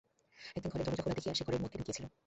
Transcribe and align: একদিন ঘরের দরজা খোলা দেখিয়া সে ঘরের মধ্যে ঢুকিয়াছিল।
একদিন 0.55 0.69
ঘরের 0.71 0.85
দরজা 0.87 1.03
খোলা 1.03 1.15
দেখিয়া 1.15 1.35
সে 1.37 1.43
ঘরের 1.43 1.61
মধ্যে 1.61 1.77
ঢুকিয়াছিল। 1.79 2.05